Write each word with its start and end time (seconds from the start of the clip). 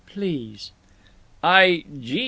Please!" 0.07 0.71
"I—gee! 1.43 2.19